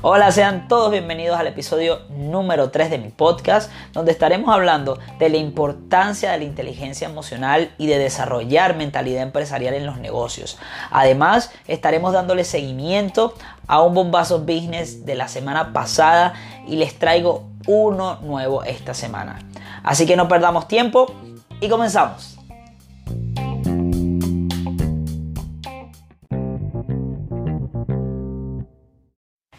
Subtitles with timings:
[0.00, 5.28] Hola, sean todos bienvenidos al episodio número 3 de mi podcast, donde estaremos hablando de
[5.28, 10.56] la importancia de la inteligencia emocional y de desarrollar mentalidad empresarial en los negocios.
[10.92, 13.34] Además, estaremos dándole seguimiento
[13.66, 16.34] a un bombazo business de la semana pasada
[16.68, 19.40] y les traigo uno nuevo esta semana.
[19.82, 21.12] Así que no perdamos tiempo
[21.60, 22.37] y comenzamos.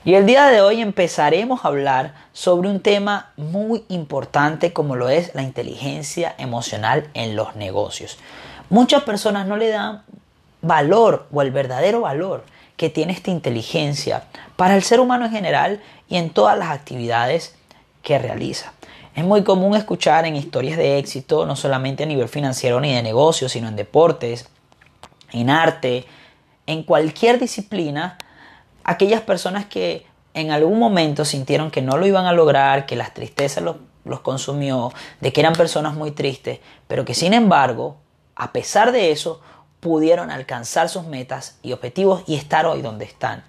[0.09, 5.07] Y el día de hoy empezaremos a hablar sobre un tema muy importante como lo
[5.07, 8.17] es la inteligencia emocional en los negocios.
[8.71, 10.01] Muchas personas no le dan
[10.63, 12.43] valor o el verdadero valor
[12.75, 14.23] que tiene esta inteligencia
[14.55, 17.53] para el ser humano en general y en todas las actividades
[18.01, 18.73] que realiza.
[19.13, 23.03] Es muy común escuchar en historias de éxito, no solamente a nivel financiero ni de
[23.03, 24.49] negocios, sino en deportes,
[25.33, 26.07] en arte,
[26.65, 28.17] en cualquier disciplina,
[28.89, 33.13] aquellas personas que en algún momento sintieron que no lo iban a lograr, que las
[33.13, 37.97] tristezas los, los consumió, de que eran personas muy tristes, pero que sin embargo,
[38.35, 39.41] a pesar de eso,
[39.79, 43.43] pudieron alcanzar sus metas y objetivos y estar hoy donde están.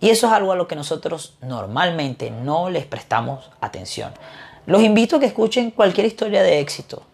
[0.00, 4.12] Y eso es algo a lo que nosotros normalmente no les prestamos atención.
[4.66, 7.04] Los invito a que escuchen cualquier historia de éxito,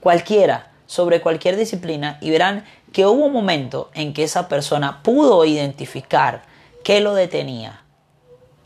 [0.00, 5.44] cualquiera, sobre cualquier disciplina y verán que hubo un momento en que esa persona pudo
[5.44, 6.49] identificar
[6.84, 7.82] qué lo detenía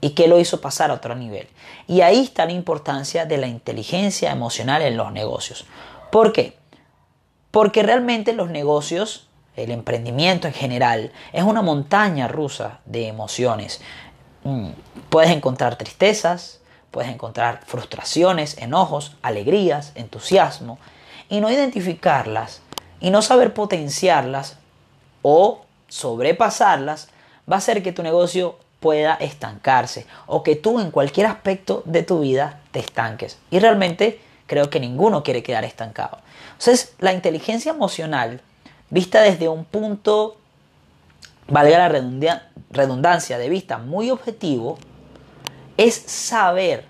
[0.01, 1.49] y qué lo hizo pasar a otro nivel.
[1.87, 5.67] Y ahí está la importancia de la inteligencia emocional en los negocios.
[6.11, 6.57] ¿Por qué?
[7.51, 13.81] Porque realmente los negocios, el emprendimiento en general, es una montaña rusa de emociones.
[14.43, 14.71] Mm,
[15.09, 20.79] puedes encontrar tristezas, puedes encontrar frustraciones, enojos, alegrías, entusiasmo,
[21.29, 22.61] y no identificarlas
[23.01, 24.59] y no saber potenciarlas
[25.23, 27.09] o sobrepasarlas
[27.51, 32.03] va a hacer que tu negocio pueda estancarse o que tú en cualquier aspecto de
[32.03, 33.39] tu vida te estanques.
[33.51, 36.19] Y realmente creo que ninguno quiere quedar estancado.
[36.53, 38.43] Entonces, la inteligencia emocional,
[38.91, 40.37] vista desde un punto,
[41.49, 41.89] valga la
[42.71, 44.79] redundancia, de vista muy objetivo,
[45.77, 46.85] es saber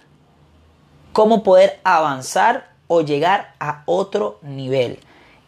[1.13, 4.99] cómo poder avanzar o llegar a otro nivel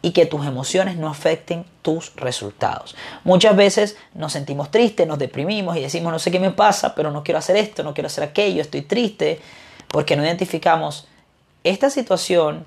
[0.07, 2.95] y que tus emociones no afecten tus resultados.
[3.25, 7.11] Muchas veces nos sentimos tristes, nos deprimimos y decimos no sé qué me pasa, pero
[7.11, 9.41] no quiero hacer esto, no quiero hacer aquello, estoy triste,
[9.89, 11.09] porque no identificamos
[11.65, 12.65] esta situación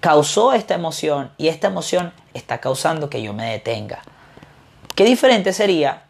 [0.00, 4.02] causó esta emoción y esta emoción está causando que yo me detenga.
[4.96, 6.06] Qué diferente sería,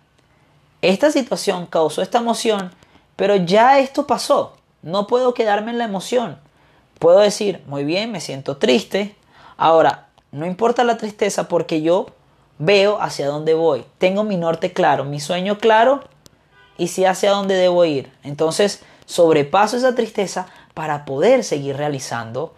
[0.81, 2.73] esta situación causó esta emoción,
[3.17, 6.39] pero ya esto pasó, no puedo quedarme en la emoción.
[6.99, 9.15] Puedo decir, muy bien, me siento triste,
[9.57, 10.06] Ahora,
[10.37, 12.09] no importa la tristeza porque yo
[12.59, 13.87] veo hacia dónde voy.
[13.97, 16.05] Tengo mi norte claro, mi sueño claro
[16.77, 18.13] y sé hacia dónde debo ir.
[18.23, 22.53] Entonces, sobrepaso esa tristeza para poder seguir realizando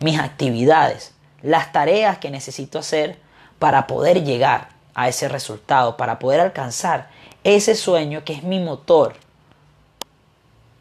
[0.00, 3.18] mis actividades, las tareas que necesito hacer
[3.58, 7.08] para poder llegar a ese resultado, para poder alcanzar
[7.42, 9.14] ese sueño que es mi motor,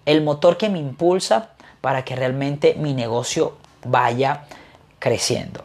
[0.06, 3.56] el motor que me impulsa para que realmente mi negocio
[3.86, 4.44] vaya
[5.00, 5.64] creciendo.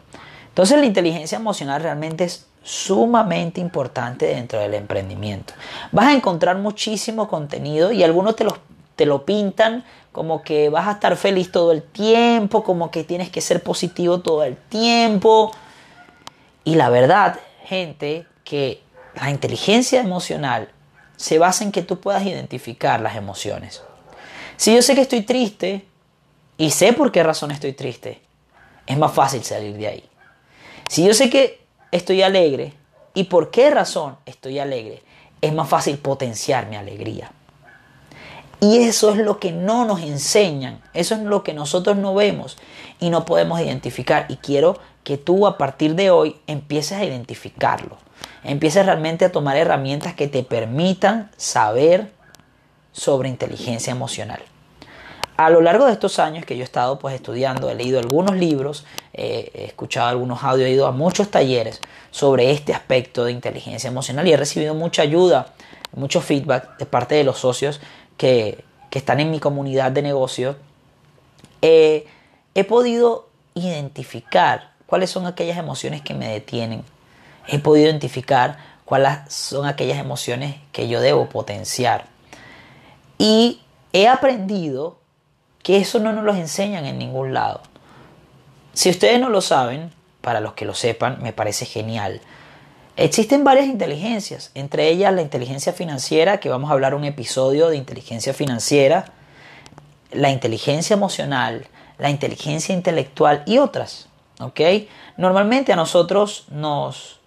[0.59, 5.53] Entonces la inteligencia emocional realmente es sumamente importante dentro del emprendimiento.
[5.93, 8.57] Vas a encontrar muchísimo contenido y algunos te lo,
[8.97, 13.29] te lo pintan como que vas a estar feliz todo el tiempo, como que tienes
[13.29, 15.53] que ser positivo todo el tiempo.
[16.65, 18.83] Y la verdad, gente, que
[19.15, 20.67] la inteligencia emocional
[21.15, 23.81] se basa en que tú puedas identificar las emociones.
[24.57, 25.85] Si yo sé que estoy triste
[26.57, 28.21] y sé por qué razón estoy triste,
[28.85, 30.09] es más fácil salir de ahí.
[30.89, 31.61] Si yo sé que
[31.91, 32.73] estoy alegre
[33.13, 35.03] y por qué razón estoy alegre,
[35.39, 37.31] es más fácil potenciar mi alegría.
[38.59, 42.57] Y eso es lo que no nos enseñan, eso es lo que nosotros no vemos
[42.99, 44.25] y no podemos identificar.
[44.29, 47.97] Y quiero que tú a partir de hoy empieces a identificarlo,
[48.43, 52.11] empieces realmente a tomar herramientas que te permitan saber
[52.93, 54.41] sobre inteligencia emocional
[55.39, 58.35] a lo largo de estos años que yo he estado pues estudiando, he leído algunos
[58.35, 58.83] libros,
[59.13, 61.79] he escuchado algunos audios, he ido a muchos talleres
[62.11, 65.53] sobre este aspecto de inteligencia emocional y he recibido mucha ayuda,
[65.95, 67.79] mucho feedback de parte de los socios
[68.17, 70.57] que, están en mi comunidad de negocio.
[71.61, 72.03] he
[72.67, 76.83] podido identificar cuáles son aquellas emociones que me detienen.
[77.47, 82.07] He podido identificar cuáles son aquellas emociones que yo debo potenciar.
[83.17, 83.61] Y
[83.93, 84.98] he aprendido
[85.63, 87.61] que eso no nos lo enseñan en ningún lado.
[88.73, 89.91] Si ustedes no lo saben,
[90.21, 92.21] para los que lo sepan, me parece genial.
[92.97, 97.77] Existen varias inteligencias, entre ellas la inteligencia financiera, que vamos a hablar un episodio de
[97.77, 99.05] inteligencia financiera,
[100.11, 101.67] la inteligencia emocional,
[101.97, 104.07] la inteligencia intelectual y otras.
[105.17, 107.19] Normalmente a nosotros nos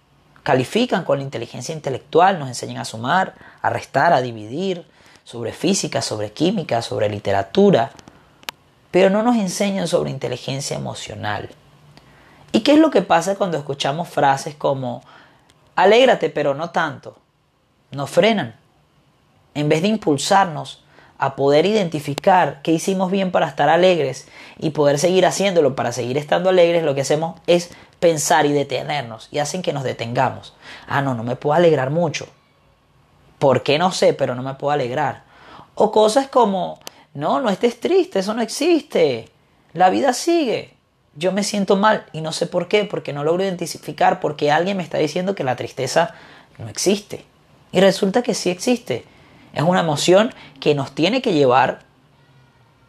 [0.43, 4.85] califican con la inteligencia intelectual, nos enseñan a sumar, a restar, a dividir,
[5.23, 7.91] sobre física, sobre química, sobre literatura,
[8.93, 11.49] pero no nos enseñan sobre inteligencia emocional.
[12.53, 15.01] ¿Y qué es lo que pasa cuando escuchamos frases como
[15.75, 17.15] Alégrate, pero no tanto.
[17.91, 18.55] Nos frenan.
[19.55, 20.83] En vez de impulsarnos
[21.17, 24.27] a poder identificar qué hicimos bien para estar alegres
[24.59, 29.29] y poder seguir haciéndolo para seguir estando alegres, lo que hacemos es pensar y detenernos
[29.31, 30.53] y hacen que nos detengamos.
[30.87, 32.27] Ah, no, no me puedo alegrar mucho.
[33.39, 35.23] ¿Por qué no sé, pero no me puedo alegrar?
[35.75, 36.79] O cosas como,
[37.13, 39.29] no, no estés triste, eso no existe.
[39.73, 40.73] La vida sigue
[41.15, 44.77] yo me siento mal y no sé por qué, porque no logro identificar, porque alguien
[44.77, 46.15] me está diciendo que la tristeza
[46.57, 47.25] no existe.
[47.71, 49.05] Y resulta que sí existe.
[49.53, 51.81] Es una emoción que nos tiene que llevar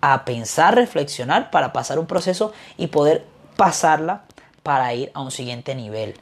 [0.00, 3.26] a pensar, reflexionar para pasar un proceso y poder
[3.56, 4.24] pasarla
[4.62, 6.14] para ir a un siguiente nivel.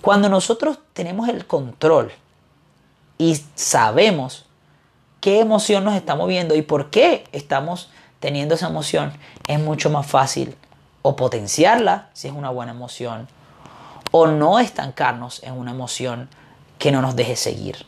[0.00, 2.12] Cuando nosotros tenemos el control
[3.18, 4.46] y sabemos
[5.24, 7.88] qué emoción nos está moviendo y por qué estamos
[8.20, 9.10] teniendo esa emoción,
[9.48, 10.54] es mucho más fácil
[11.00, 13.26] o potenciarla si es una buena emoción,
[14.10, 16.28] o no estancarnos en una emoción
[16.78, 17.86] que no nos deje seguir.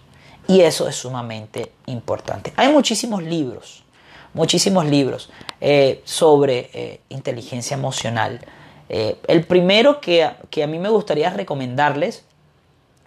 [0.49, 2.55] Y eso es sumamente importante.
[2.57, 3.85] Hay muchísimos libros,
[4.33, 5.29] muchísimos libros
[5.61, 8.41] eh, sobre eh, inteligencia emocional.
[8.89, 12.25] Eh, el primero que, que, a mí me gustaría recomendarles,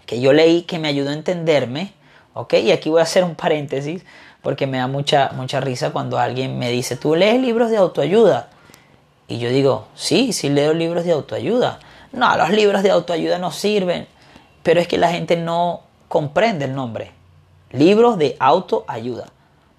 [0.05, 1.93] que yo leí, que me ayudó a entenderme,
[2.39, 2.53] ¿ok?
[2.55, 4.03] Y aquí voy a hacer un paréntesis,
[4.41, 8.49] porque me da mucha, mucha risa cuando alguien me dice, tú lees libros de autoayuda.
[9.27, 11.79] Y yo digo, sí, sí leo libros de autoayuda.
[12.11, 14.07] No, los libros de autoayuda no sirven.
[14.63, 17.11] Pero es que la gente no comprende el nombre.
[17.71, 19.27] Libros de autoayuda.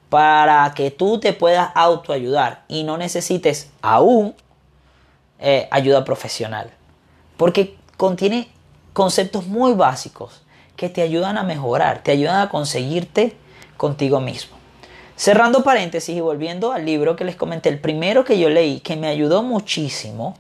[0.08, 4.34] Para que tú te puedas autoayudar y no necesites aún
[5.38, 6.70] eh, ayuda profesional.
[7.36, 8.48] Porque contiene
[8.92, 10.42] conceptos muy básicos
[10.80, 13.36] que te ayudan a mejorar, te ayudan a conseguirte
[13.76, 14.56] contigo mismo.
[15.14, 18.96] Cerrando paréntesis y volviendo al libro que les comenté, el primero que yo leí, que
[18.96, 20.38] me ayudó muchísimo,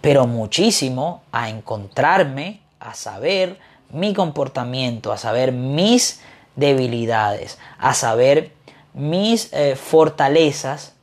[0.00, 3.60] pero muchísimo a encontrarme, a saber
[3.90, 6.22] mi comportamiento, a saber mis
[6.56, 8.50] debilidades, a saber
[8.94, 10.94] mis eh, fortalezas,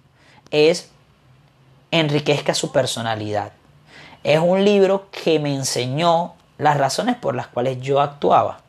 [0.52, 0.90] es
[1.92, 3.54] Enriquezca su personalidad.
[4.26, 8.65] Es un libro que me enseñó las razones por las cuales yo actuaba.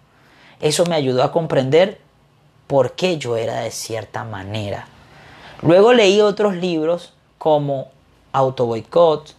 [0.60, 2.00] Eso me ayudó a comprender
[2.66, 4.88] por qué yo era de cierta manera.
[5.62, 7.88] Luego leí otros libros como
[8.32, 9.34] Auto Boicot,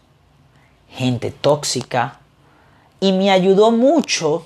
[0.90, 2.19] Gente Tóxica,
[3.00, 4.46] y me ayudó mucho,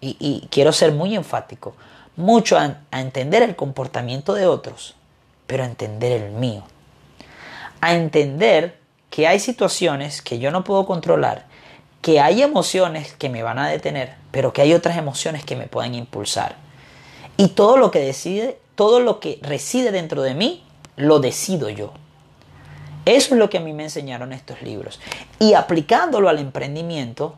[0.00, 1.74] y, quiero ser muy enfático,
[2.16, 4.94] mucho a, a entender el comportamiento de otros,
[5.46, 6.64] pero a entender el mío.
[7.80, 8.78] A entender
[9.10, 11.46] que hay situaciones que yo no puedo controlar,
[12.02, 15.66] que hay emociones que me van a detener, pero que hay otras emociones que me
[15.66, 16.56] pueden impulsar.
[17.38, 20.62] Y todo lo que decide, todo lo que reside dentro de mí,
[20.96, 21.94] lo decido yo.
[23.06, 25.00] Eso es lo que a mí me enseñaron estos libros.
[25.38, 27.36] Y aplicándolo al emprendimiento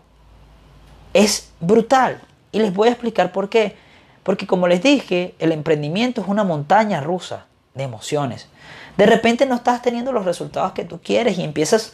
[1.15, 2.21] es brutal.
[2.51, 3.77] Y les voy a explicar por qué.
[4.25, 8.49] Porque como les dije, el emprendimiento es una montaña rusa de emociones.
[8.97, 11.93] De repente no estás teniendo los resultados que tú quieres y empiezas,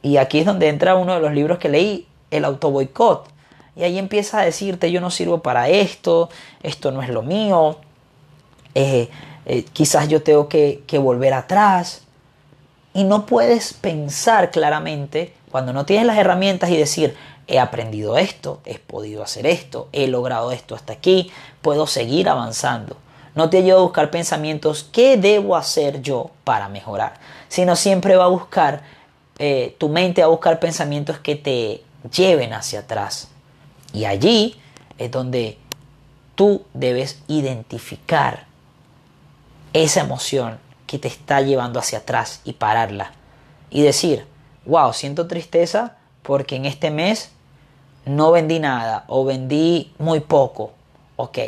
[0.00, 3.33] y aquí es donde entra uno de los libros que leí, el autoboicot.
[3.76, 6.30] Y ahí empieza a decirte, yo no sirvo para esto,
[6.62, 7.78] esto no es lo mío,
[8.74, 9.08] eh,
[9.46, 12.02] eh, quizás yo tengo que, volver atrás.
[12.92, 17.16] Y no puedes pensar claramente cuando no tienes las herramientas y decir,
[17.46, 22.96] he aprendido esto, he podido hacer esto, he logrado esto hasta aquí, puedo seguir avanzando.
[23.34, 27.14] No te ayuda a buscar pensamientos, ¿qué debo hacer yo para mejorar?
[27.48, 28.82] Sino siempre va a buscar,
[29.38, 33.33] eh, tu mente va a buscar pensamientos que te lleven hacia atrás.
[33.94, 34.60] Y allí
[34.98, 35.56] es donde
[36.34, 38.46] tú debes identificar
[39.72, 43.12] esa emoción que te está llevando hacia atrás y pararla.
[43.70, 44.26] Y decir,
[44.66, 47.30] wow, siento tristeza porque en este mes
[48.04, 50.72] no vendí nada o vendí muy poco.
[51.16, 51.38] Ok,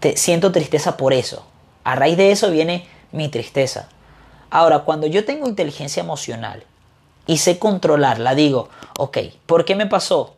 [0.00, 1.44] te, siento tristeza por eso.
[1.84, 3.88] A raíz de eso viene mi tristeza.
[4.50, 6.64] Ahora, cuando yo tengo inteligencia emocional
[7.26, 10.36] y sé controlarla, digo, ok, ¿por qué me pasó?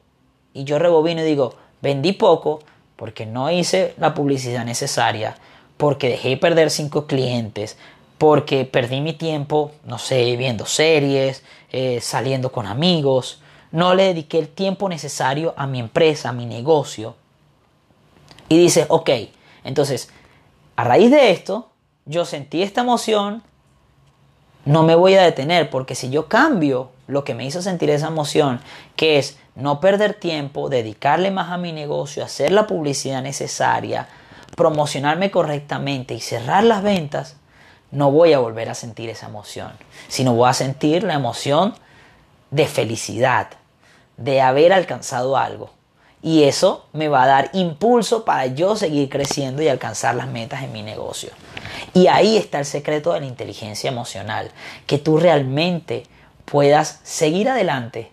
[0.56, 2.60] Y yo rebobino y digo, vendí poco
[2.96, 5.36] porque no hice la publicidad necesaria,
[5.76, 7.76] porque dejé perder cinco clientes,
[8.16, 13.42] porque perdí mi tiempo, no sé, viendo series, eh, saliendo con amigos.
[13.72, 17.16] no le dediqué el tiempo necesario a mi empresa, a mi negocio.
[18.48, 19.10] Y dices, ok,
[19.64, 20.08] entonces,
[20.76, 21.68] a raíz de esto,
[22.06, 23.42] yo sentí esta emoción,
[24.64, 28.06] no me voy a detener, porque si yo cambio lo que me hizo sentir esa
[28.06, 28.60] emoción,
[28.94, 34.06] que es no perder tiempo, dedicarle más a mi negocio, hacer la publicidad necesaria,
[34.54, 37.36] promocionarme correctamente y cerrar las ventas,
[37.90, 39.72] no voy a volver a sentir esa emoción,
[40.08, 41.74] sino voy a sentir la emoción
[42.50, 43.48] de felicidad,
[44.18, 45.70] de haber alcanzado algo.
[46.22, 50.62] Y eso me va a dar impulso para yo seguir creciendo y alcanzar las metas
[50.62, 51.30] en mi negocio.
[51.94, 54.50] Y ahí está el secreto de la inteligencia emocional,
[54.86, 56.04] que tú realmente
[56.44, 58.10] puedas seguir adelante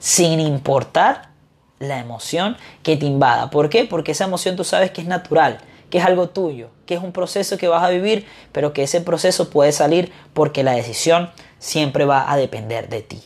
[0.00, 1.30] sin importar
[1.78, 3.50] la emoción que te invada.
[3.50, 3.84] ¿Por qué?
[3.84, 7.12] Porque esa emoción tú sabes que es natural, que es algo tuyo, que es un
[7.12, 12.04] proceso que vas a vivir, pero que ese proceso puede salir porque la decisión siempre
[12.04, 13.22] va a depender de ti.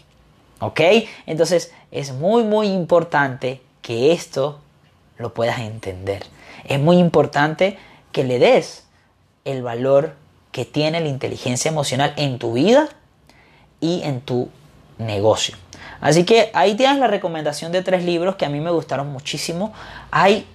[0.60, 0.80] ¿Ok?
[1.26, 4.60] Entonces es muy, muy importante que esto
[5.18, 6.24] lo puedas entender.
[6.64, 7.78] Es muy importante
[8.12, 8.84] que le des
[9.44, 10.14] el valor
[10.52, 12.88] que tiene la inteligencia emocional en tu vida
[13.80, 14.48] y en tu
[14.98, 15.56] negocio.
[16.00, 19.72] Así que ahí tienes la recomendación de tres libros que a mí me gustaron muchísimo.
[20.10, 20.46] Hay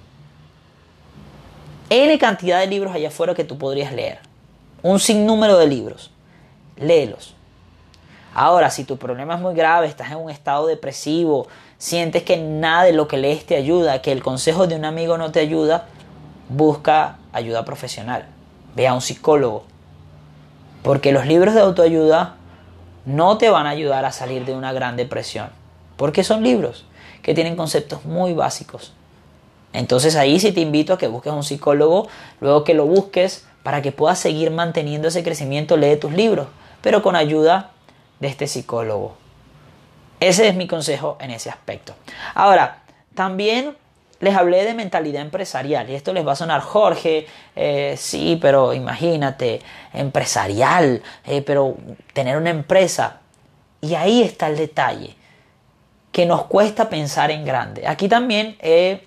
[1.89, 4.19] N cantidad de libros allá afuera que tú podrías leer.
[4.83, 6.11] Un sinnúmero de libros.
[6.77, 7.35] Léelos.
[8.33, 11.47] Ahora, si tu problema es muy grave, estás en un estado depresivo,
[11.79, 15.17] sientes que nada de lo que lees te ayuda, que el consejo de un amigo
[15.17, 15.87] no te ayuda,
[16.47, 18.27] busca ayuda profesional.
[18.75, 19.63] Ve a un psicólogo.
[20.83, 22.35] Porque los libros de autoayuda
[23.09, 25.49] no te van a ayudar a salir de una gran depresión.
[25.97, 26.85] Porque son libros
[27.23, 28.93] que tienen conceptos muy básicos.
[29.73, 32.07] Entonces ahí sí te invito a que busques un psicólogo,
[32.39, 36.47] luego que lo busques para que puedas seguir manteniendo ese crecimiento, lee tus libros,
[36.81, 37.71] pero con ayuda
[38.19, 39.15] de este psicólogo.
[40.19, 41.93] Ese es mi consejo en ese aspecto.
[42.35, 42.83] Ahora,
[43.15, 43.75] también
[44.19, 48.73] les hablé de mentalidad empresarial y esto les va a sonar Jorge, eh, sí, pero
[48.73, 49.61] imagínate,
[49.93, 51.77] empresarial, eh, pero
[52.13, 53.21] tener una empresa.
[53.81, 55.15] Y ahí está el detalle,
[56.11, 57.87] que nos cuesta pensar en grande.
[57.87, 58.99] Aquí también en,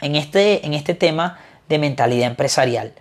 [0.00, 2.92] este, en este tema de mentalidad empresarial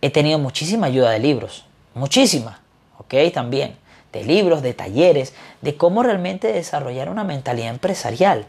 [0.00, 1.64] he tenido muchísima ayuda de libros,
[1.94, 2.60] muchísima,
[2.98, 3.14] ¿ok?
[3.32, 3.76] También
[4.12, 8.46] de libros, de talleres, de cómo realmente desarrollar una mentalidad empresarial,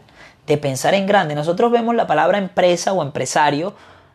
[0.48, 1.34] de pensar en grande.
[1.34, 3.74] Nosotros vemos la palabra empresa o empresario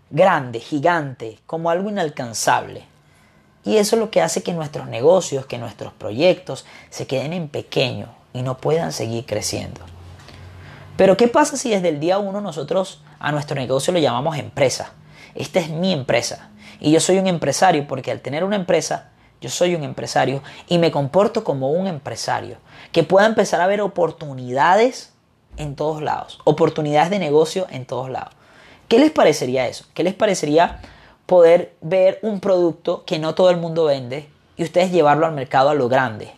[0.10, 2.86] grande, gigante, como algo inalcanzable.
[3.63, 7.48] Y eso es lo que hace que nuestros negocios, que nuestros proyectos se queden en
[7.48, 9.80] pequeño y no puedan seguir creciendo.
[10.98, 14.92] Pero ¿qué pasa si desde el día uno nosotros a nuestro negocio lo llamamos empresa?
[15.36, 16.50] Esta es mi empresa.
[16.80, 20.78] Y yo soy un empresario porque al tener una empresa yo soy un empresario y
[20.78, 22.58] me comporto como un empresario
[22.92, 25.12] que pueda empezar a ver oportunidades
[25.57, 28.33] en todos lados, oportunidades de negocio en todos lados.
[28.88, 29.86] ¿Qué les parecería eso?
[29.93, 30.81] ¿Qué les parecería
[31.25, 35.69] poder ver un producto que no todo el mundo vende y ustedes llevarlo al mercado
[35.69, 36.33] a lo grande?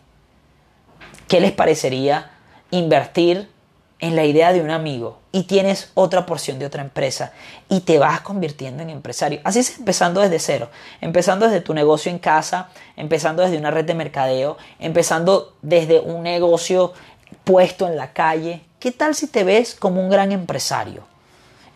[1.28, 2.30] ¿Qué les parecería
[2.70, 3.48] invertir
[3.98, 7.32] en la idea de un amigo y tienes otra porción de otra empresa
[7.68, 9.40] y te vas convirtiendo en empresario.
[9.44, 10.70] Así es empezando desde cero,
[11.00, 16.22] empezando desde tu negocio en casa, empezando desde una red de mercadeo, empezando desde un
[16.22, 16.92] negocio
[17.44, 18.62] puesto en la calle.
[18.78, 21.04] ¿Qué tal si te ves como un gran empresario?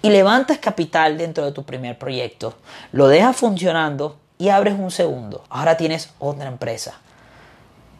[0.02, 2.54] Y levantas capital dentro de tu primer proyecto,
[2.92, 5.44] lo dejas funcionando y abres un segundo.
[5.50, 7.00] Ahora tienes otra empresa.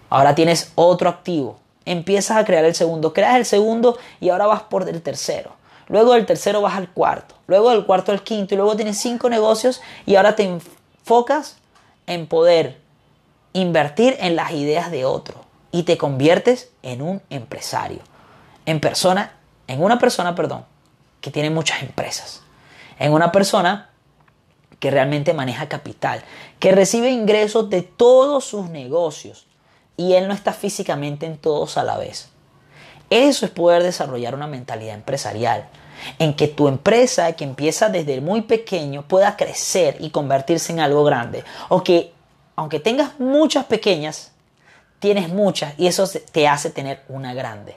[0.09, 4.63] Ahora tienes otro activo empiezas a crear el segundo, creas el segundo y ahora vas
[4.63, 5.53] por el tercero.
[5.89, 9.29] Luego del tercero vas al cuarto, luego del cuarto al quinto y luego tienes cinco
[9.29, 11.57] negocios y ahora te enfocas
[12.07, 12.79] en poder
[13.53, 18.01] invertir en las ideas de otro y te conviertes en un empresario,
[18.71, 19.33] en persona,
[19.67, 20.65] en una persona, perdón,
[21.21, 22.43] que tiene muchas empresas,
[22.99, 23.91] en una persona
[24.79, 26.23] que realmente maneja capital,
[26.59, 29.47] que recibe ingresos de todos sus negocios,
[29.97, 32.31] y él no está físicamente en todos a la vez.
[33.11, 35.69] Eso es poder desarrollar una mentalidad empresarial,
[36.19, 41.05] en que tu empresa, que empieza desde muy pequeño, pueda crecer y convertirse en algo
[41.05, 41.45] grande.
[41.69, 42.15] O que,
[42.57, 44.33] aunque tengas muchas pequeñas,
[44.99, 47.77] tienes muchas y eso te hace tener una grande.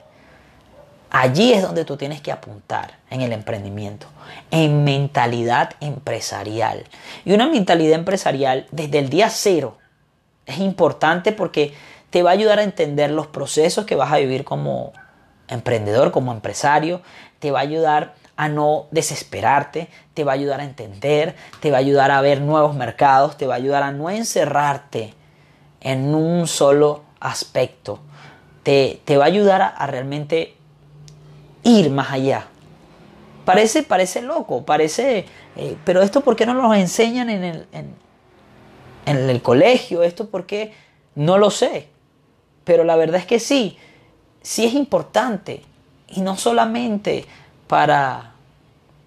[1.24, 4.08] Allí es donde tú tienes que apuntar en el emprendimiento,
[4.52, 6.84] en mentalidad empresarial.
[7.24, 9.78] Y una mentalidad empresarial desde el día cero
[10.46, 11.74] es importante porque
[12.10, 14.92] te va a ayudar a entender los procesos que vas a vivir como
[15.48, 17.02] emprendedor, como empresario,
[17.40, 21.78] te va a ayudar a no desesperarte, te va a ayudar a entender, te va
[21.78, 25.14] a ayudar a ver nuevos mercados, te va a ayudar a no encerrarte
[25.80, 28.02] en un solo aspecto,
[28.64, 30.58] te, va a ayudar a, realmente
[31.64, 32.48] ir más allá.
[33.46, 37.96] Parece, parece loco, parece, eh, pero esto por qué no nos enseñan en el, en,
[39.06, 40.74] el colegio, esto por qué
[41.16, 41.90] no lo sé.
[42.64, 43.78] Pero la verdad es que sí,
[44.42, 45.62] sí es importante.
[46.08, 47.26] Y no solamente
[47.68, 48.34] para,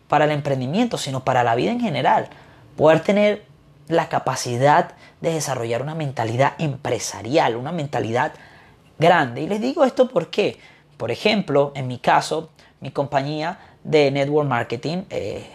[0.09, 2.29] para el emprendimiento, sino para la vida en general.
[2.77, 3.45] Poder tener
[3.89, 8.33] la capacidad de desarrollar una mentalidad empresarial, una mentalidad
[8.99, 9.43] grande.
[9.43, 10.59] Y les digo esto porque,
[10.97, 12.51] por ejemplo, en mi caso,
[12.81, 15.47] mi compañía de network marketing eh,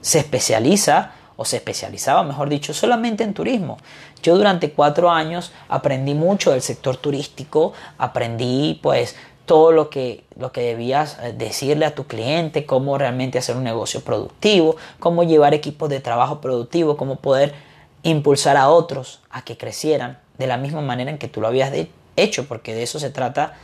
[0.00, 3.78] se especializa o se especializaba, mejor dicho, solamente en turismo.
[4.22, 9.16] Yo durante cuatro años aprendí mucho del sector turístico, aprendí pues
[9.46, 13.64] todo lo que, lo que debías eh, decirle a tu cliente, cómo realmente hacer un
[13.64, 17.54] negocio productivo, cómo llevar equipos de trabajo productivo, cómo poder
[18.02, 21.72] impulsar a otros a que crecieran de la misma manera en que tú lo habías
[22.16, 23.54] hecho, porque de eso se trata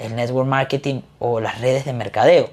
[0.00, 2.50] el network marketing o las redes de mercadeo.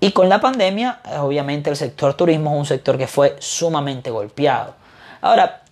[0.00, 4.74] Y con la pandemia, obviamente el sector turismo es un sector que fue sumamente golpeado.
[5.20, 5.62] Ahora,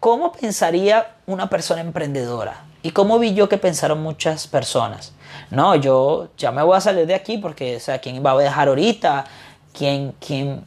[0.00, 2.64] ¿cómo pensaría una persona emprendedora?
[2.82, 5.12] ¿Y cómo vi yo que pensaron muchas personas?
[5.50, 8.36] No, yo ya me voy a salir de aquí porque, o sea, ¿quién va a
[8.36, 9.24] dejar ahorita?
[9.72, 10.64] ¿Quién, quién,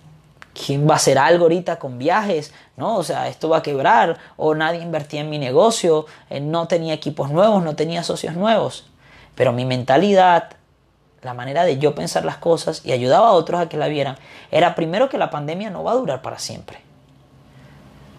[0.54, 2.54] quién va a hacer algo ahorita con viajes?
[2.78, 2.96] ¿No?
[2.96, 6.94] O sea, esto va a quebrar o nadie invertía en mi negocio, eh, no tenía
[6.94, 8.86] equipos nuevos, no tenía socios nuevos.
[9.36, 10.52] Pero mi mentalidad,
[11.22, 14.18] la manera de yo pensar las cosas y ayudaba a otros a que la vieran,
[14.52, 16.80] era primero que la pandemia no va a durar para siempre.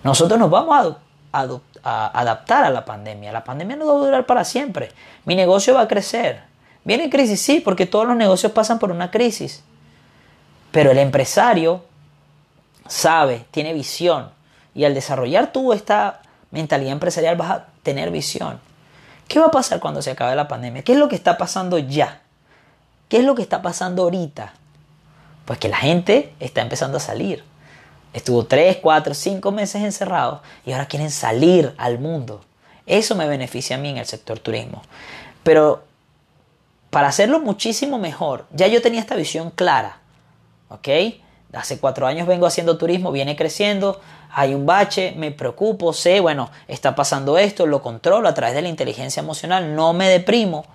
[0.02, 0.96] Nosotros nos vamos
[1.32, 1.48] a,
[1.82, 3.32] adaptar a la pandemia.
[3.32, 4.90] La pandemia no va a durar para siempre.
[5.24, 6.42] Mi negocio va a crecer.
[6.84, 9.62] Viene crisis, sí, porque todos los negocios pasan por una crisis.
[10.70, 11.84] Pero el empresario
[12.86, 14.30] sabe, tiene visión.
[14.74, 16.20] Y al desarrollar tú esta
[16.50, 18.60] mentalidad empresarial vas a tener visión.
[19.28, 20.82] ¿Qué va a pasar cuando se acabe la pandemia?
[20.82, 22.20] ¿Qué es lo que está pasando ya?
[23.08, 24.54] ¿Qué es lo que está pasando ahorita?
[25.44, 27.44] Pues que la gente está empezando a salir.
[28.12, 32.42] Estuvo 3, 4, 5 meses encerrado y ahora quieren salir al mundo.
[32.86, 34.82] Eso me beneficia a mí en el sector turismo.
[35.42, 35.84] Pero
[36.90, 39.98] para hacerlo muchísimo mejor, ya yo tenía esta visión clara.
[40.68, 40.88] ¿Ok?
[41.52, 44.00] Hace cuatro años vengo haciendo turismo, viene creciendo,
[44.32, 48.62] hay un bache, me preocupo, sé, bueno, está pasando esto, lo controlo a través de
[48.62, 50.66] la inteligencia emocional, no me deprimo.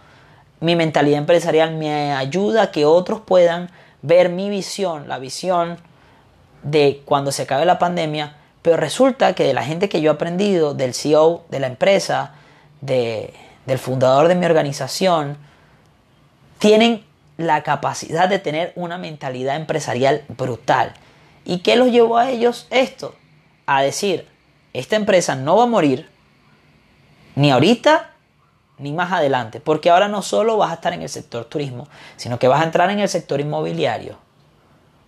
[0.59, 3.69] Mi mentalidad empresarial me ayuda a que otros puedan
[4.01, 5.77] ver mi visión, la visión
[6.63, 10.13] de cuando se acabe la pandemia, pero resulta que de la gente que yo he
[10.13, 12.33] aprendido, del CEO de la empresa,
[12.81, 13.33] de,
[13.65, 15.37] del fundador de mi organización,
[16.59, 17.03] tienen
[17.37, 20.93] la capacidad de tener una mentalidad empresarial brutal.
[21.43, 23.15] ¿Y qué los llevó a ellos esto?
[23.65, 24.27] A decir,
[24.73, 26.09] esta empresa no va a morir
[27.35, 28.11] ni ahorita
[28.77, 32.39] ni más adelante, porque ahora no solo vas a estar en el sector turismo, sino
[32.39, 34.17] que vas a entrar en el sector inmobiliario,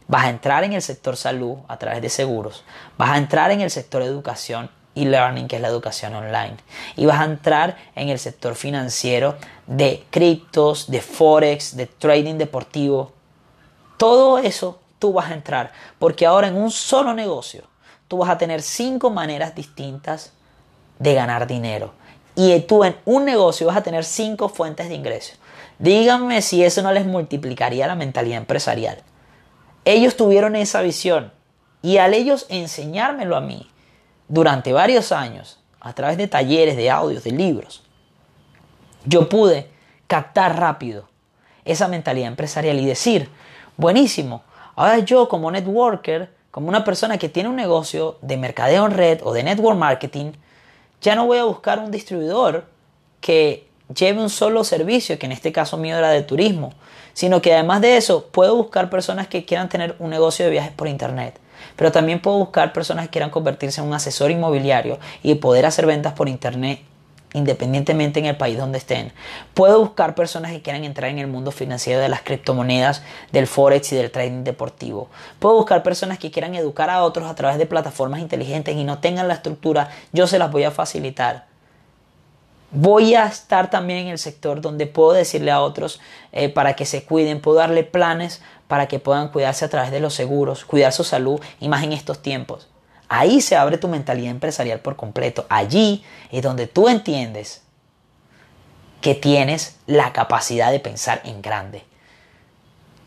[0.07, 2.63] Vas a entrar en el sector salud a través de seguros.
[2.97, 6.57] Vas a entrar en el sector educación y learning, que es la educación online.
[6.95, 9.35] Y vas a entrar en el sector financiero
[9.65, 13.13] de criptos, de forex, de trading deportivo.
[13.97, 15.71] Todo eso tú vas a entrar.
[15.99, 17.63] Porque ahora en un solo negocio
[18.07, 20.33] tú vas a tener cinco maneras distintas
[20.99, 21.93] de ganar dinero.
[22.35, 25.35] Y tú en un negocio vas a tener cinco fuentes de ingreso.
[25.79, 29.03] Díganme si eso no les multiplicaría la mentalidad empresarial.
[29.85, 31.31] Ellos tuvieron esa visión
[31.81, 33.69] y al ellos enseñármelo a mí
[34.29, 37.83] durante varios años, a través de talleres, de audios, de libros,
[39.05, 39.69] yo pude
[40.07, 41.09] captar rápido
[41.65, 43.29] esa mentalidad empresarial y decir,
[43.77, 44.43] buenísimo,
[44.75, 49.21] ahora yo como networker, como una persona que tiene un negocio de mercadeo en red
[49.23, 50.33] o de network marketing,
[51.01, 52.65] ya no voy a buscar un distribuidor
[53.21, 56.71] que lleve un solo servicio, que en este caso mío era de turismo,
[57.13, 60.71] sino que además de eso puedo buscar personas que quieran tener un negocio de viajes
[60.71, 61.39] por internet.
[61.75, 65.87] Pero también puedo buscar personas que quieran convertirse en un asesor inmobiliario y poder hacer
[65.87, 66.81] ventas por internet
[67.33, 69.11] independientemente en el país donde estén.
[69.53, 73.91] Puedo buscar personas que quieran entrar en el mundo financiero de las criptomonedas, del forex
[73.93, 75.09] y del trading deportivo.
[75.39, 78.99] Puedo buscar personas que quieran educar a otros a través de plataformas inteligentes y no
[78.99, 81.53] tengan la estructura, yo se las voy a facilitar
[82.73, 86.85] voy a estar también en el sector donde puedo decirle a otros eh, para que
[86.85, 90.91] se cuiden, puedo darle planes para que puedan cuidarse a través de los seguros, cuidar
[90.91, 92.67] su salud y más en estos tiempos.
[93.15, 95.45] Ahí se abre tu mentalidad empresarial por completo.
[95.47, 97.61] Allí es donde tú entiendes
[99.01, 101.83] que tienes la capacidad de pensar en grande.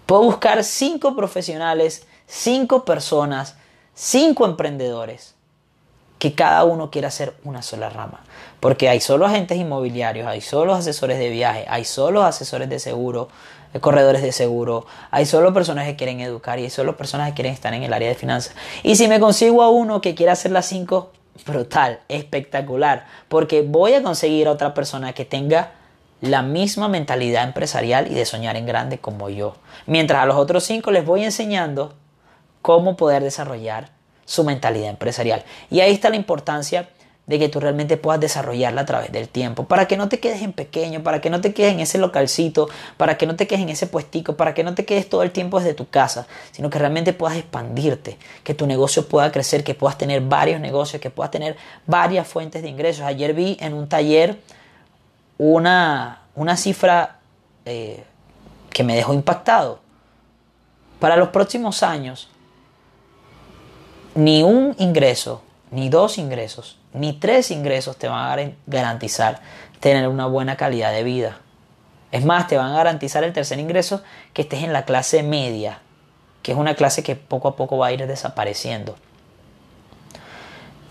[0.07, 3.57] Puedo buscar cinco profesionales, cinco personas,
[3.95, 5.35] cinco emprendedores
[6.21, 8.21] que cada uno quiera hacer una sola rama.
[8.61, 13.29] Porque hay solo agentes inmobiliarios, hay solo asesores de viaje, hay solo asesores de seguro,
[13.81, 17.53] corredores de seguro, hay solo personas que quieren educar y hay solo personas que quieren
[17.53, 18.55] estar en el área de finanzas.
[18.83, 21.13] Y si me consigo a uno que quiera hacer las cinco,
[21.45, 25.73] brutal, espectacular, porque voy a conseguir a otra persona que tenga
[26.21, 29.57] la misma mentalidad empresarial y de soñar en grande como yo.
[29.87, 31.95] Mientras a los otros cinco les voy enseñando
[32.63, 33.91] cómo poder desarrollar
[34.25, 35.45] su mentalidad empresarial.
[35.71, 36.89] Y ahí está la importancia
[37.27, 40.43] de que tú realmente puedas desarrollarla a través del tiempo, para que no te quedes
[40.43, 43.63] en pequeño, para que no te quedes en ese localcito, para que no te quedes
[43.63, 46.71] en ese puestico, para que no te quedes todo el tiempo desde tu casa, sino
[46.71, 51.11] que realmente puedas expandirte, que tu negocio pueda crecer, que puedas tener varios negocios, que
[51.11, 53.05] puedas tener varias fuentes de ingresos.
[53.05, 54.39] Ayer vi en un taller
[55.39, 57.19] una, una cifra
[57.65, 58.05] eh,
[58.71, 59.81] que me dejó impactado.
[61.01, 62.29] Para los próximos años,
[64.15, 69.41] ni un ingreso, ni dos ingresos, ni tres ingresos te van a garantizar
[69.81, 71.39] tener una buena calidad de vida.
[72.13, 75.81] Es más, te van a garantizar el tercer ingreso que estés en la clase media,
[76.43, 78.97] que es una clase que poco a poco va a ir desapareciendo.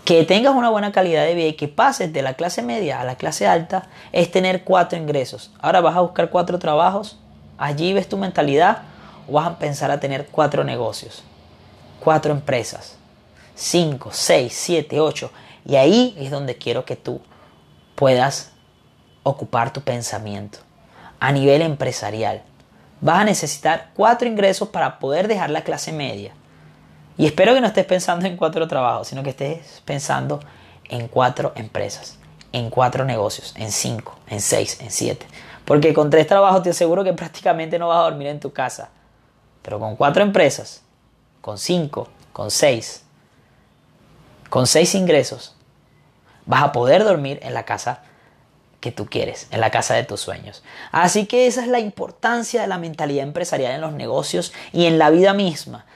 [0.04, 3.04] Que tengas una buena calidad de vida y que pases de la clase media a
[3.04, 5.50] la clase alta es tener cuatro ingresos.
[5.60, 7.18] Ahora vas a buscar cuatro trabajos,
[7.58, 8.82] allí ves tu mentalidad
[9.28, 11.24] o vas a pensar a tener cuatro negocios,
[11.98, 12.96] cuatro empresas
[13.56, 15.30] 5, 6, 7, 8.
[15.66, 17.20] Y ahí es donde quiero que tú
[17.96, 18.52] puedas
[19.24, 20.60] ocupar tu pensamiento
[21.18, 22.42] a nivel empresarial.
[23.00, 26.32] Vas a necesitar cuatro ingresos para poder dejar la clase media.
[27.18, 30.38] Y espero que no estés pensando en cuatro trabajos, sino que estés pensando
[30.88, 32.18] en cuatro empresas,
[32.52, 35.26] en cuatro negocios, en cinco, en seis, en siete.
[35.64, 38.90] Porque con tres trabajos te aseguro que prácticamente no vas a dormir en tu casa.
[39.62, 40.82] Pero con cuatro empresas,
[41.40, 43.02] con cinco, con seis,
[44.48, 45.55] con seis ingresos,
[46.46, 48.00] vas a poder dormir en la casa
[48.80, 50.62] que tú quieres, en la casa de tus sueños.
[50.92, 54.98] Así que esa es la importancia de la mentalidad empresarial en los negocios y en
[54.98, 55.86] la vida misma.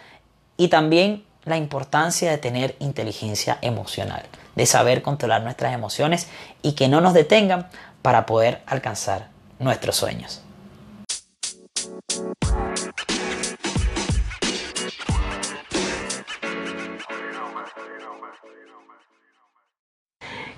[0.57, 4.23] Y también la importancia de tener inteligencia emocional,
[4.57, 6.27] de saber controlar nuestras emociones
[6.63, 7.69] y que no nos detengan
[8.03, 10.43] para poder alcanzar nuestros sueños.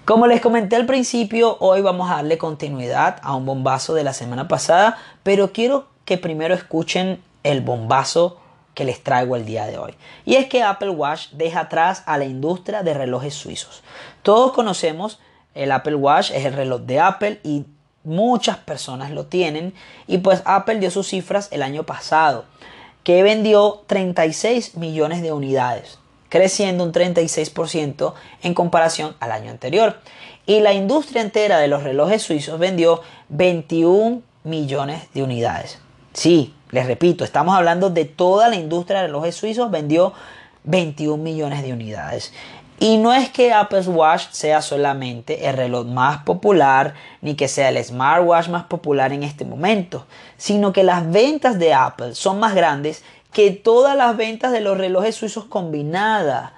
[0.04, 4.12] Como les comenté al principio, hoy vamos a darle continuidad a un bombazo de la
[4.12, 8.40] semana pasada, pero quiero que primero escuchen el bombazo
[8.74, 9.94] que les traigo el día de hoy.
[10.24, 13.84] Y es que Apple Watch deja atrás a la industria de relojes suizos.
[14.24, 15.20] Todos conocemos
[15.54, 17.64] el Apple Watch, es el reloj de Apple y
[18.02, 19.72] muchas personas lo tienen.
[20.08, 22.44] Y pues Apple dio sus cifras el año pasado,
[23.04, 26.01] que vendió 36 millones de unidades
[26.32, 29.98] creciendo un 36% en comparación al año anterior.
[30.46, 35.78] Y la industria entera de los relojes suizos vendió 21 millones de unidades.
[36.14, 40.14] Sí, les repito, estamos hablando de toda la industria de relojes suizos, vendió
[40.64, 42.32] 21 millones de unidades.
[42.80, 47.68] Y no es que Apple Watch sea solamente el reloj más popular, ni que sea
[47.68, 50.06] el smartwatch más popular en este momento,
[50.38, 54.76] sino que las ventas de Apple son más grandes que todas las ventas de los
[54.76, 56.52] relojes suizos combinadas,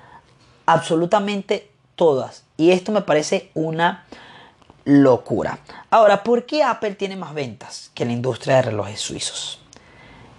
[0.66, 2.44] absolutamente todas.
[2.56, 4.04] Y esto me parece una
[4.84, 5.60] locura.
[5.90, 9.60] Ahora, ¿por qué Apple tiene más ventas que la industria de relojes suizos?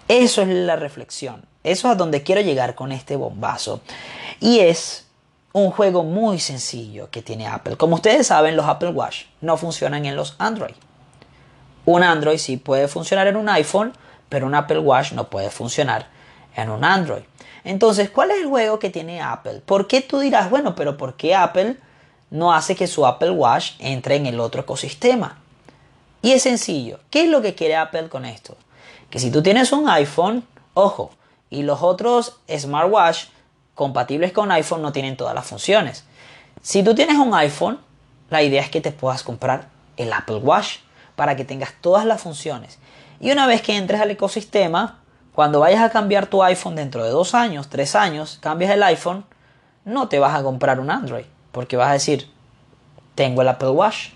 [0.08, 1.46] Eso es la reflexión.
[1.64, 3.82] Eso es a donde quiero llegar con este bombazo.
[4.40, 5.08] Y es
[5.54, 7.78] un juego muy sencillo que tiene Apple.
[7.78, 10.76] Como ustedes saben, los Apple Watch no funcionan en los Android.
[11.86, 13.94] Un Android sí puede funcionar en un iPhone,
[14.28, 16.08] pero un Apple Watch no puede funcionar
[16.56, 17.24] en un Android.
[17.64, 19.62] Entonces, ¿cuál es el juego que tiene Apple?
[19.66, 21.78] ¿Por qué tú dirás, bueno, pero ¿por qué Apple
[22.30, 25.40] no hace que su Apple Watch entre en el otro ecosistema?
[26.22, 27.00] Y es sencillo.
[27.10, 28.58] ¿Qué es lo que quiere Apple con esto?
[29.10, 31.12] Que si tú tienes un iPhone, ojo,
[31.50, 33.26] y los otros smartwatch
[33.74, 36.04] compatibles con iPhone no tienen todas las funciones.
[36.62, 37.80] Si tú tienes un iPhone,
[38.30, 40.78] la idea es que te puedas comprar el Apple Watch
[41.16, 42.80] para que tengas todas las funciones.
[43.20, 45.00] Y una vez que entres al ecosistema,
[45.36, 49.26] cuando vayas a cambiar tu iPhone dentro de dos años, tres años, cambias el iPhone,
[49.84, 52.32] no te vas a comprar un Android, porque vas a decir,
[53.16, 54.12] tengo el Apple Watch,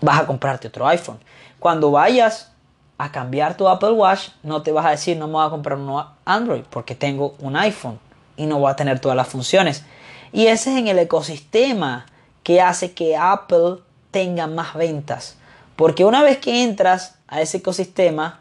[0.00, 1.18] vas a comprarte otro iPhone.
[1.58, 2.52] Cuando vayas
[2.98, 5.76] a cambiar tu Apple Watch, no te vas a decir, no me voy a comprar
[5.76, 7.98] un Android, porque tengo un iPhone
[8.36, 9.84] y no voy a tener todas las funciones.
[10.32, 12.06] Y ese es en el ecosistema
[12.44, 13.78] que hace que Apple
[14.12, 15.36] tenga más ventas.
[15.74, 18.39] Porque una vez que entras a ese ecosistema,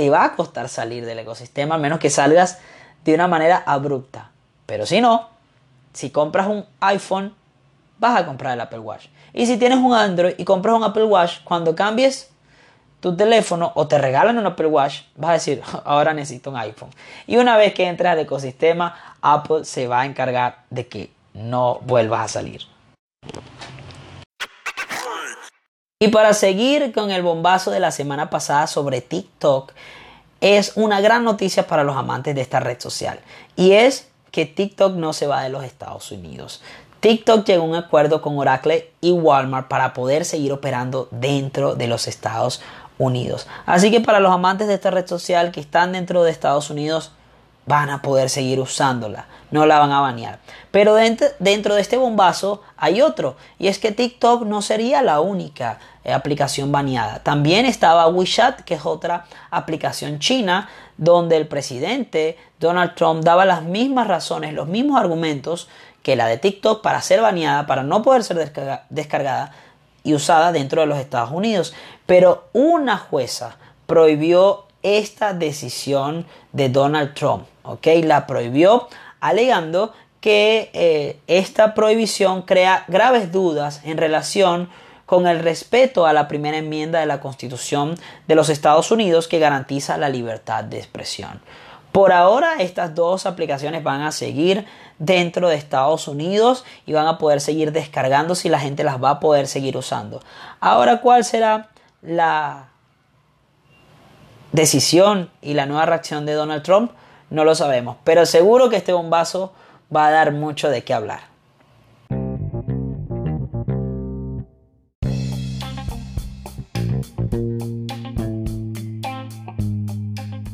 [0.00, 2.58] te va a costar salir del ecosistema, a menos que salgas
[3.04, 4.30] de una manera abrupta.
[4.64, 5.28] Pero si no,
[5.92, 7.34] si compras un iPhone,
[7.98, 9.08] vas a comprar el Apple Watch.
[9.34, 12.30] Y si tienes un Android y compras un Apple Watch, cuando cambies
[13.00, 16.88] tu teléfono o te regalan un Apple Watch, vas a decir, ahora necesito un iPhone.
[17.26, 21.78] Y una vez que entres al ecosistema, Apple se va a encargar de que no
[21.82, 22.62] vuelvas a salir.
[26.02, 29.72] Y para seguir con el bombazo de la semana pasada sobre TikTok,
[30.40, 33.20] es una gran noticia para los amantes de esta red social.
[33.54, 36.62] Y es que TikTok no se va de los Estados Unidos.
[37.00, 41.86] TikTok llegó a un acuerdo con Oracle y Walmart para poder seguir operando dentro de
[41.86, 42.62] los Estados
[42.96, 43.46] Unidos.
[43.66, 47.12] Así que para los amantes de esta red social que están dentro de Estados Unidos,
[47.70, 50.40] van a poder seguir usándola, no la van a banear.
[50.72, 55.78] Pero dentro de este bombazo hay otro, y es que TikTok no sería la única
[56.02, 57.20] eh, aplicación baneada.
[57.20, 63.62] También estaba WeChat, que es otra aplicación china, donde el presidente Donald Trump daba las
[63.62, 65.68] mismas razones, los mismos argumentos
[66.02, 68.52] que la de TikTok para ser baneada, para no poder ser
[68.88, 69.52] descargada
[70.02, 71.72] y usada dentro de los Estados Unidos.
[72.06, 77.86] Pero una jueza prohibió esta decisión de Donald Trump, ¿ok?
[78.04, 78.88] La prohibió
[79.20, 84.68] alegando que eh, esta prohibición crea graves dudas en relación
[85.06, 87.96] con el respeto a la primera enmienda de la Constitución
[88.28, 91.40] de los Estados Unidos que garantiza la libertad de expresión.
[91.90, 94.64] Por ahora estas dos aplicaciones van a seguir
[94.98, 99.10] dentro de Estados Unidos y van a poder seguir descargando si la gente las va
[99.10, 100.22] a poder seguir usando.
[100.60, 101.70] Ahora, ¿cuál será
[102.02, 102.68] la
[104.52, 106.92] decisión y la nueva reacción de Donald Trump?
[107.30, 109.52] No lo sabemos, pero seguro que este bombazo
[109.94, 111.30] va a dar mucho de qué hablar.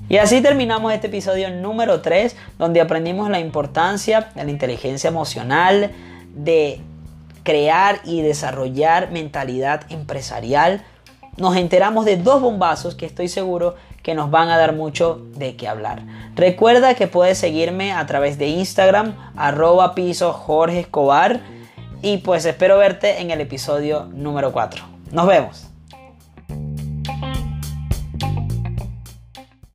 [0.09, 5.91] Y así terminamos este episodio número 3, donde aprendimos la importancia de la inteligencia emocional,
[6.35, 6.81] de
[7.43, 10.85] crear y desarrollar mentalidad empresarial.
[11.39, 13.77] Nos enteramos de dos bombazos que estoy seguro
[14.07, 16.05] que nos van a dar mucho de qué hablar.
[16.37, 21.41] Recuerda que puedes seguirme a través de Instagram, arroba piso Jorge Escobar.
[22.03, 24.85] Y pues espero verte en el episodio número 4.
[25.11, 25.76] Nos vemos.